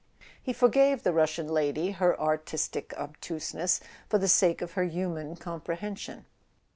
He 0.41 0.51
forgave 0.51 1.03
the 1.03 1.13
Russian 1.13 1.47
lady 1.47 1.91
her 1.91 2.19
artistic 2.19 2.91
obtuseness 2.97 3.79
for 4.09 4.17
the 4.17 4.27
sake 4.27 4.63
of 4.63 4.71
her 4.71 4.85
human 4.85 5.35
comprehension. 5.35 6.25